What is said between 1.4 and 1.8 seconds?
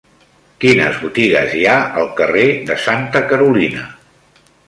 hi ha